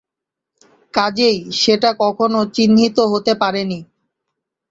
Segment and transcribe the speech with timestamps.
[0.93, 3.79] কাজেই সেটা কখনো চিহ্নিত হতে পারে নি।